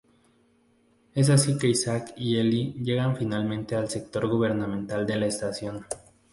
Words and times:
Es 1.13 1.29
así 1.29 1.59
que 1.59 1.69
Isaac 1.69 2.15
y 2.17 2.37
Ellie 2.39 2.73
llegan 2.83 3.15
finalmente 3.15 3.75
al 3.75 3.87
sector 3.91 4.27
gubernamental 4.29 5.05
de 5.05 5.15
la 5.15 5.27
estación. 5.27 5.85